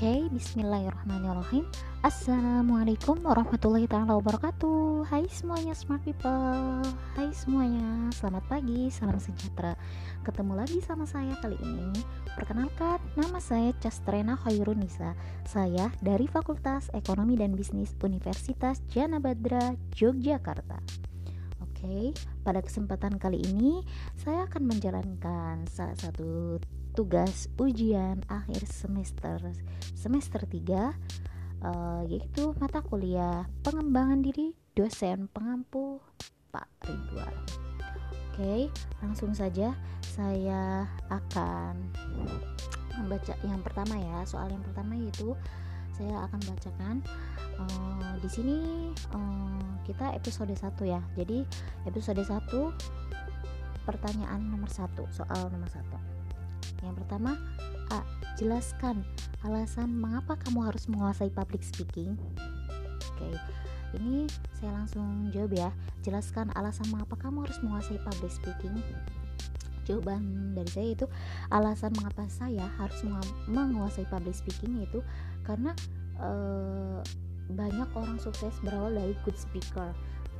Oke, 0.00 0.32
bismillahirrahmanirrahim. 0.32 1.68
Assalamualaikum 2.00 3.20
warahmatullahi 3.20 3.84
taala 3.84 4.16
wabarakatuh. 4.16 5.04
Hai 5.04 5.28
semuanya 5.28 5.76
smart 5.76 6.00
people. 6.08 6.80
Hai 7.12 7.28
semuanya, 7.36 8.08
selamat 8.16 8.48
pagi, 8.48 8.88
salam 8.88 9.20
sejahtera. 9.20 9.76
Ketemu 10.24 10.56
lagi 10.56 10.80
sama 10.80 11.04
saya 11.04 11.36
kali 11.44 11.60
ini. 11.60 11.92
Perkenalkan, 12.32 12.96
nama 13.12 13.44
saya 13.44 13.76
Castrena 13.76 14.40
Khairunisa 14.40 15.12
Saya 15.44 15.92
dari 16.00 16.24
Fakultas 16.24 16.88
Ekonomi 16.96 17.36
dan 17.36 17.52
Bisnis 17.52 17.92
Universitas 18.00 18.80
Jana 18.88 19.20
Badra, 19.20 19.76
Yogyakarta. 20.00 20.80
Oke, 21.60 22.16
pada 22.40 22.64
kesempatan 22.64 23.20
kali 23.20 23.44
ini 23.44 23.84
saya 24.16 24.48
akan 24.48 24.64
menjalankan 24.64 25.68
salah 25.68 25.96
satu 26.00 26.56
tugas 26.92 27.46
ujian 27.56 28.26
akhir 28.26 28.66
semester 28.66 29.38
semester 29.94 30.42
3 30.42 30.50
uh, 30.50 30.88
eh, 31.62 32.02
yaitu 32.10 32.52
mata 32.58 32.82
kuliah 32.82 33.46
pengembangan 33.62 34.24
diri 34.24 34.56
dosen 34.74 35.28
pengampu 35.30 36.00
Pak 36.50 36.66
Ridwan. 36.86 37.34
Oke, 38.30 38.72
langsung 39.04 39.30
saja 39.36 39.74
saya 40.02 40.88
akan 41.12 41.74
membaca 42.98 43.34
yang 43.46 43.62
pertama 43.62 43.94
ya. 44.00 44.24
Soal 44.26 44.50
yang 44.50 44.62
pertama 44.64 44.98
yaitu 44.98 45.36
saya 45.94 46.26
akan 46.26 46.40
bacakan 46.48 46.96
uh, 47.60 48.14
di 48.18 48.28
sini 48.30 48.58
uh, 49.12 49.70
kita 49.84 50.16
episode 50.16 50.50
1 50.50 50.64
ya. 50.88 51.02
Jadi 51.14 51.44
episode 51.86 52.22
1 52.24 52.40
pertanyaan 53.84 54.40
nomor 54.44 54.70
satu 54.70 55.08
soal 55.10 55.50
nomor 55.50 55.66
satu 55.72 56.19
yang 56.82 56.94
pertama, 56.96 57.36
A. 57.90 58.00
Jelaskan 58.38 59.04
alasan 59.44 59.92
mengapa 60.00 60.38
kamu 60.40 60.72
harus 60.72 60.88
menguasai 60.88 61.28
public 61.28 61.60
speaking. 61.60 62.16
Oke, 63.12 63.28
ini 64.00 64.24
saya 64.56 64.80
langsung 64.80 65.28
jawab 65.34 65.52
ya. 65.52 65.70
Jelaskan 66.00 66.48
alasan 66.56 66.88
mengapa 66.88 67.20
kamu 67.20 67.44
harus 67.44 67.58
menguasai 67.60 68.00
public 68.00 68.32
speaking. 68.32 68.80
Jawaban 69.84 70.54
dari 70.54 70.70
saya 70.70 70.88
itu 70.94 71.06
alasan 71.50 71.92
mengapa 71.98 72.24
saya 72.30 72.70
harus 72.78 73.00
menguasai 73.50 74.06
public 74.06 74.36
speaking 74.38 74.80
itu 74.80 75.02
karena 75.42 75.74
uh, 76.20 77.02
banyak 77.50 77.88
orang 77.98 78.16
sukses 78.22 78.54
berawal 78.62 78.94
dari 78.94 79.16
good 79.26 79.34
speaker 79.34 79.90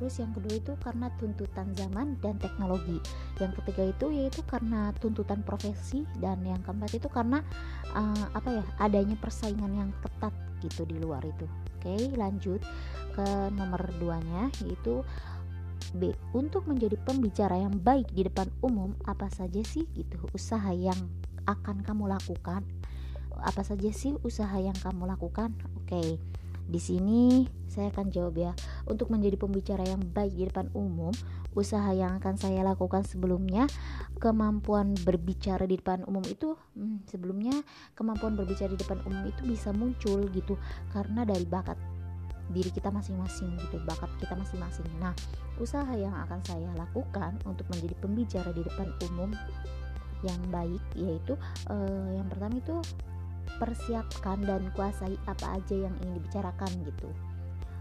terus 0.00 0.16
yang 0.16 0.32
kedua 0.32 0.56
itu 0.56 0.72
karena 0.80 1.12
tuntutan 1.20 1.68
zaman 1.76 2.16
dan 2.24 2.40
teknologi 2.40 2.96
yang 3.36 3.52
ketiga 3.52 3.92
itu 3.92 4.08
yaitu 4.08 4.40
karena 4.48 4.96
tuntutan 4.96 5.44
profesi 5.44 6.08
dan 6.16 6.40
yang 6.40 6.64
keempat 6.64 6.96
itu 6.96 7.08
karena 7.12 7.44
uh, 7.92 8.26
apa 8.32 8.48
ya 8.48 8.64
adanya 8.80 9.20
persaingan 9.20 9.76
yang 9.76 9.92
ketat 10.00 10.32
gitu 10.64 10.88
di 10.88 10.96
luar 10.96 11.20
itu 11.20 11.44
oke 11.76 12.16
lanjut 12.16 12.64
ke 13.12 13.26
nomor 13.52 13.84
duanya 14.00 14.48
yaitu 14.64 15.04
B. 15.90 16.14
Untuk 16.30 16.70
menjadi 16.70 16.94
pembicara 17.02 17.58
yang 17.58 17.74
baik 17.82 18.14
di 18.14 18.22
depan 18.22 18.46
umum, 18.62 18.94
apa 19.10 19.26
saja 19.26 19.58
sih 19.66 19.90
gitu 19.98 20.22
usaha 20.30 20.70
yang 20.70 20.96
akan 21.50 21.82
kamu 21.82 22.06
lakukan? 22.06 22.62
Apa 23.34 23.66
saja 23.66 23.90
sih 23.90 24.14
usaha 24.22 24.54
yang 24.60 24.76
kamu 24.78 25.10
lakukan? 25.10 25.50
Oke. 25.82 25.90
Okay. 25.90 26.08
Di 26.70 26.78
sini 26.78 27.50
saya 27.66 27.90
akan 27.90 28.14
jawab 28.14 28.34
ya. 28.38 28.52
Untuk 28.86 29.10
menjadi 29.10 29.34
pembicara 29.34 29.82
yang 29.82 29.98
baik 30.14 30.38
di 30.38 30.46
depan 30.46 30.70
umum, 30.70 31.10
usaha 31.58 31.90
yang 31.90 32.22
akan 32.22 32.38
saya 32.38 32.62
lakukan 32.62 33.02
sebelumnya, 33.02 33.66
kemampuan 34.22 34.94
berbicara 35.02 35.66
di 35.66 35.82
depan 35.82 36.06
umum 36.06 36.22
itu 36.30 36.54
hmm, 36.78 37.10
sebelumnya 37.10 37.54
kemampuan 37.98 38.38
berbicara 38.38 38.70
di 38.70 38.78
depan 38.78 39.02
umum 39.02 39.26
itu 39.26 39.42
bisa 39.42 39.74
muncul 39.74 40.22
gitu 40.30 40.54
karena 40.94 41.26
dari 41.26 41.42
bakat 41.42 41.76
diri 42.50 42.70
kita 42.70 42.90
masing-masing 42.90 43.54
gitu, 43.58 43.78
bakat 43.86 44.10
kita 44.18 44.34
masing-masing. 44.34 44.86
Nah, 44.98 45.14
usaha 45.62 45.90
yang 45.94 46.14
akan 46.26 46.42
saya 46.42 46.70
lakukan 46.74 47.38
untuk 47.46 47.66
menjadi 47.70 47.94
pembicara 48.02 48.50
di 48.50 48.62
depan 48.66 48.90
umum 49.10 49.30
yang 50.20 50.40
baik 50.52 50.82
yaitu 50.96 51.32
uh, 51.72 52.08
yang 52.12 52.28
pertama 52.28 52.60
itu 52.60 52.76
persiapkan 53.58 54.38
dan 54.44 54.70
kuasai 54.76 55.16
apa 55.26 55.58
aja 55.58 55.76
yang 55.88 55.94
ingin 56.04 56.14
dibicarakan 56.22 56.70
gitu. 56.86 57.10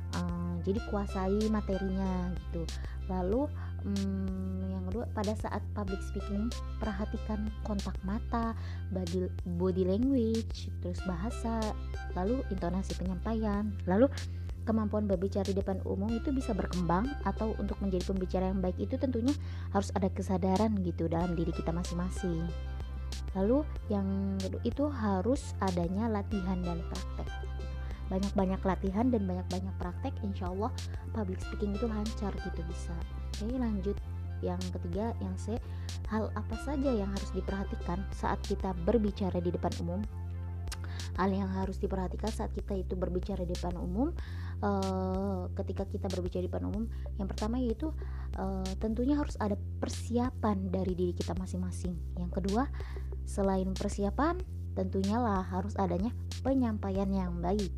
Uh, 0.10 0.58
jadi 0.66 0.82
kuasai 0.90 1.38
materinya 1.54 2.34
gitu. 2.34 2.66
Lalu 3.06 3.46
um, 3.86 4.58
yang 4.66 4.84
kedua 4.90 5.06
pada 5.14 5.38
saat 5.38 5.62
public 5.78 6.02
speaking 6.02 6.50
perhatikan 6.82 7.46
kontak 7.62 7.94
mata 8.02 8.58
body 8.90 9.30
body 9.62 9.86
language 9.86 10.74
terus 10.82 10.98
bahasa 11.06 11.62
lalu 12.18 12.42
intonasi 12.50 12.98
penyampaian. 12.98 13.70
Lalu 13.86 14.10
kemampuan 14.70 15.10
berbicara 15.10 15.50
di 15.50 15.58
depan 15.58 15.82
umum 15.82 16.14
itu 16.14 16.30
bisa 16.30 16.54
berkembang 16.54 17.10
atau 17.26 17.58
untuk 17.58 17.82
menjadi 17.82 18.06
pembicara 18.06 18.46
yang 18.54 18.62
baik 18.62 18.78
itu 18.78 19.02
tentunya 19.02 19.34
harus 19.74 19.90
ada 19.98 20.14
kesadaran 20.14 20.78
gitu 20.86 21.10
dalam 21.10 21.34
diri 21.34 21.50
kita 21.50 21.74
masing-masing 21.74 22.46
lalu 23.38 23.62
yang 23.92 24.38
itu 24.66 24.90
harus 24.90 25.54
adanya 25.62 26.10
latihan 26.10 26.60
dan 26.66 26.82
praktek. 26.90 27.30
Banyak-banyak 28.10 28.62
latihan 28.66 29.06
dan 29.14 29.24
banyak-banyak 29.30 29.76
praktek 29.78 30.14
insya 30.26 30.50
Allah 30.50 30.74
public 31.14 31.38
speaking 31.38 31.78
itu 31.78 31.86
lancar 31.86 32.34
gitu 32.34 32.62
bisa. 32.66 32.96
Oke 33.38 33.56
lanjut. 33.56 33.98
Yang 34.40 34.72
ketiga 34.72 35.12
yang 35.20 35.36
C 35.36 35.60
hal 36.08 36.32
apa 36.34 36.56
saja 36.64 36.90
yang 36.90 37.12
harus 37.12 37.30
diperhatikan 37.36 38.02
saat 38.16 38.40
kita 38.48 38.72
berbicara 38.88 39.38
di 39.44 39.52
depan 39.54 39.70
umum 39.84 40.02
hal 41.20 41.36
yang 41.36 41.52
harus 41.52 41.76
diperhatikan 41.84 42.32
saat 42.32 42.56
kita 42.56 42.80
itu 42.80 42.96
berbicara 42.96 43.44
di 43.44 43.52
depan 43.52 43.76
umum 43.76 44.16
uh, 44.64 45.52
ketika 45.60 45.84
kita 45.84 46.08
berbicara 46.08 46.48
di 46.48 46.50
depan 46.50 46.72
umum 46.72 46.88
yang 47.20 47.28
pertama 47.28 47.60
yaitu 47.60 47.92
uh, 48.40 48.72
tentunya 48.80 49.20
harus 49.20 49.36
ada 49.36 49.60
persiapan 49.84 50.72
dari 50.72 50.96
diri 50.96 51.12
kita 51.12 51.36
masing-masing. 51.36 51.92
Yang 52.16 52.32
kedua 52.40 52.72
Selain 53.30 53.70
persiapan, 53.78 54.42
tentunya 54.74 55.22
lah 55.22 55.46
harus 55.46 55.78
adanya 55.78 56.10
penyampaian 56.42 57.06
yang 57.14 57.38
baik 57.38 57.70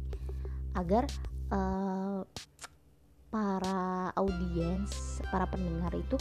agar 0.80 1.04
uh, 1.52 2.24
para 3.28 4.16
audiens, 4.16 5.20
para 5.28 5.44
pendengar 5.52 5.92
itu 5.92 6.16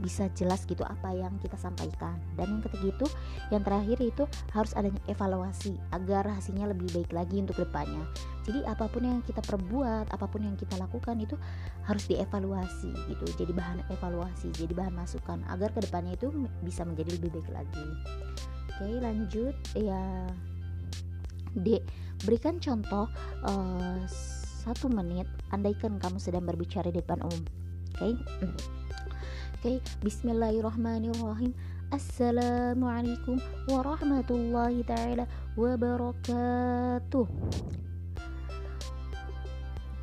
bisa 0.00 0.26
jelas 0.34 0.66
gitu 0.66 0.82
apa 0.82 1.14
yang 1.14 1.34
kita 1.38 1.54
sampaikan. 1.58 2.18
Dan 2.34 2.58
yang 2.58 2.62
ketiga 2.64 2.86
itu 2.94 3.06
yang 3.54 3.62
terakhir 3.62 3.98
itu 4.02 4.24
harus 4.50 4.72
adanya 4.74 5.00
evaluasi 5.06 5.78
agar 5.94 6.26
hasilnya 6.26 6.70
lebih 6.70 6.90
baik 6.94 7.10
lagi 7.14 7.42
untuk 7.42 7.58
depannya. 7.60 8.02
Jadi 8.44 8.60
apa 8.68 8.90
pun 8.90 9.02
yang 9.06 9.18
kita 9.24 9.40
perbuat 9.40 10.12
apa 10.12 10.26
pun 10.28 10.44
yang 10.44 10.56
kita 10.58 10.76
lakukan 10.76 11.16
itu 11.20 11.36
harus 11.86 12.04
dievaluasi 12.10 12.92
gitu. 13.10 13.26
Jadi 13.38 13.52
bahan 13.54 13.84
evaluasi 13.88 14.52
jadi 14.52 14.72
bahan 14.74 14.94
masukan 14.94 15.40
agar 15.48 15.72
ke 15.72 15.80
depannya 15.84 16.18
itu 16.18 16.30
bisa 16.60 16.84
menjadi 16.84 17.16
lebih 17.16 17.40
baik 17.40 17.50
lagi. 17.52 17.86
Oke 18.74 19.00
lanjut. 19.00 19.54
Ya 19.78 20.28
D. 21.54 21.78
Berikan 22.24 22.58
contoh 22.58 23.06
uh, 23.46 24.00
satu 24.64 24.88
menit 24.88 25.28
andaikan 25.52 26.00
kamu 26.00 26.16
sedang 26.16 26.48
berbicara 26.48 26.88
di 26.88 26.98
depan 26.98 27.20
umum. 27.20 27.44
Oke? 27.94 28.10
Okay? 28.10 28.12
Bismillahirrahmanirrahim. 30.04 31.56
Assalamualaikum 31.88 33.40
warahmatullahi 33.64 34.84
taala 34.84 35.24
wabarakatuh. 35.56 37.24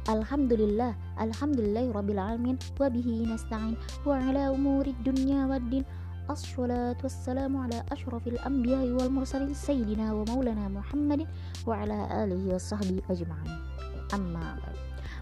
Alhamdulillah 0.09 0.97
Alhamdulillah 1.13 1.94
Rabbil 1.94 2.17
Alamin. 2.17 2.57
Wabihi 2.81 3.29
nasta'in. 3.29 3.77
Wa 4.01 4.17
ala 4.17 4.50
umuri 4.50 4.97
dunya 5.05 5.45
waddin 5.45 5.85
ashrafil 6.25 8.41
anbiya 8.41 8.81
wal 8.97 9.13
mursalin 9.13 9.53
Sayyidina 9.53 10.09
wa 10.09 10.25
maulana 10.25 10.74
Muhammadin 10.74 11.30
Wa 11.69 11.86
ala 11.86 12.25
alihi 12.25 12.50
wa 12.50 12.57
sahbihi 12.57 13.06
ajma'in. 13.13 13.53
Amma 14.09 14.57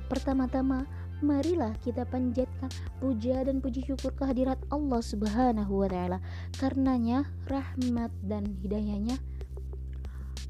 Pertama-tama 0.08 0.88
marilah 1.20 1.76
kita 1.84 2.08
panjatkan 2.08 2.72
puja 3.04 3.44
dan 3.44 3.60
puji 3.60 3.84
syukur 3.84 4.16
kehadirat 4.16 4.60
Allah 4.72 5.02
Subhanahu 5.04 5.84
wa 5.84 5.88
taala. 5.92 6.20
Karenanya 6.56 7.28
rahmat 7.48 8.12
dan 8.24 8.48
hidayahnya 8.64 9.20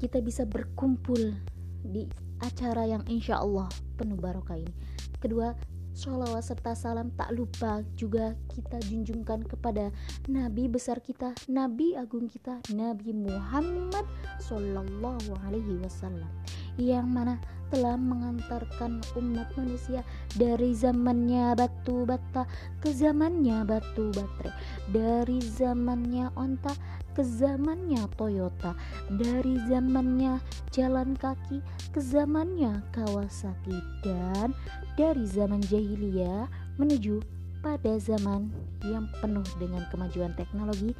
kita 0.00 0.22
bisa 0.24 0.48
berkumpul 0.48 1.36
di 1.84 2.08
acara 2.40 2.88
yang 2.88 3.04
insya 3.10 3.42
Allah 3.42 3.68
penuh 4.00 4.16
barokah 4.16 4.56
ini. 4.56 4.72
Kedua, 5.20 5.52
sholawat 5.92 6.40
serta 6.40 6.72
salam 6.72 7.12
tak 7.12 7.36
lupa 7.36 7.84
juga 7.98 8.32
kita 8.48 8.80
junjungkan 8.88 9.44
kepada 9.44 9.92
Nabi 10.30 10.70
besar 10.70 11.04
kita, 11.04 11.36
Nabi 11.52 11.98
agung 11.98 12.30
kita, 12.30 12.64
Nabi 12.72 13.12
Muhammad 13.12 14.08
Sallallahu 14.40 15.36
Alaihi 15.44 15.76
Wasallam 15.84 16.30
yang 16.78 17.10
mana 17.10 17.40
telah 17.70 17.94
mengantarkan 17.94 18.98
umat 19.14 19.46
manusia 19.54 20.02
dari 20.34 20.74
zamannya 20.74 21.54
batu 21.54 22.02
bata 22.02 22.42
ke 22.82 22.90
zamannya 22.90 23.62
batu 23.62 24.10
baterai 24.10 24.54
dari 24.90 25.38
zamannya 25.38 26.34
onta 26.34 26.74
ke 27.14 27.22
zamannya 27.22 28.10
Toyota 28.18 28.74
dari 29.14 29.54
zamannya 29.70 30.42
jalan 30.74 31.14
kaki 31.14 31.62
ke 31.94 32.02
zamannya 32.02 32.82
Kawasaki 32.90 33.78
dan 34.02 34.50
dari 34.98 35.24
zaman 35.30 35.62
jahiliyah 35.62 36.50
menuju 36.74 37.22
pada 37.62 38.00
zaman 38.02 38.50
yang 38.82 39.06
penuh 39.22 39.46
dengan 39.62 39.86
kemajuan 39.92 40.34
teknologi 40.34 40.96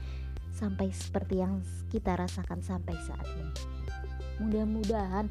sampai 0.55 0.93
seperti 0.93 1.41
yang 1.41 1.65
kita 1.89 2.15
rasakan 2.21 2.61
sampai 2.61 2.93
saat 3.01 3.25
ini. 3.25 3.55
Mudah-mudahan 4.45 5.29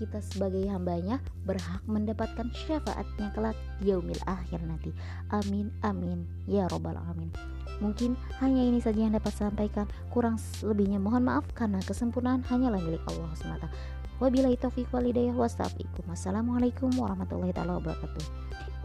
kita 0.00 0.24
sebagai 0.24 0.64
hambanya 0.72 1.20
berhak 1.44 1.84
mendapatkan 1.84 2.48
syafaatnya 2.56 3.28
kelak 3.36 3.56
yaumil 3.84 4.16
akhir 4.24 4.64
nanti. 4.64 4.96
Amin 5.28 5.68
amin 5.84 6.24
ya 6.48 6.64
robbal 6.72 6.96
alamin. 6.96 7.28
Mungkin 7.84 8.16
hanya 8.40 8.64
ini 8.64 8.80
saja 8.80 9.04
yang 9.04 9.12
dapat 9.12 9.36
sampaikan. 9.36 9.84
Kurang 10.08 10.40
lebihnya 10.64 10.96
mohon 10.96 11.28
maaf 11.28 11.44
karena 11.52 11.84
kesempurnaan 11.84 12.40
hanyalah 12.48 12.80
milik 12.80 13.04
Allah 13.12 13.28
semata. 13.36 13.68
Wabillahi 14.20 14.56
taufiq 14.60 14.88
walhidayah 14.92 15.32
wassalamualaikum. 15.32 16.04
Wassalamualaikum 16.08 16.90
warahmatullahi 16.96 17.56
wabarakatuh. 17.56 18.24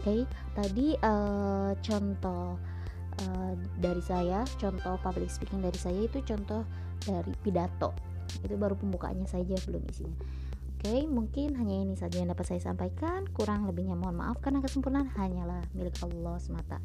okay, 0.00 0.20
tadi 0.56 0.96
uh, 1.04 1.76
contoh 1.84 2.56
uh, 3.20 3.52
dari 3.76 4.00
saya, 4.00 4.48
contoh 4.56 4.96
public 5.04 5.28
speaking 5.28 5.60
dari 5.60 5.76
saya 5.76 6.08
itu 6.08 6.24
contoh 6.24 6.64
dari 7.04 7.36
pidato. 7.44 7.92
Itu 8.40 8.56
baru 8.56 8.80
pembukaannya 8.80 9.28
saja 9.28 9.60
belum 9.68 9.84
isinya. 9.92 10.16
Okay, 10.86 11.02
mungkin 11.02 11.58
hanya 11.58 11.82
ini 11.82 11.98
saja 11.98 12.22
yang 12.22 12.30
dapat 12.30 12.46
saya 12.46 12.62
sampaikan. 12.62 13.26
Kurang 13.34 13.66
lebihnya 13.66 13.98
mohon 13.98 14.22
maaf 14.22 14.38
karena 14.38 14.62
kesempurnaan 14.62 15.10
hanyalah 15.18 15.66
milik 15.74 15.98
Allah 15.98 16.38
semata. 16.38 16.78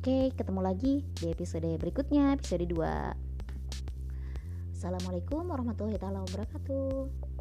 Oke, 0.00 0.08
okay, 0.08 0.24
ketemu 0.32 0.64
lagi 0.64 1.04
di 1.20 1.28
episode 1.28 1.68
berikutnya, 1.76 2.32
episode 2.32 2.64
2. 2.64 4.72
Assalamualaikum 4.72 5.52
warahmatullahi 5.52 6.00
wabarakatuh. 6.00 7.31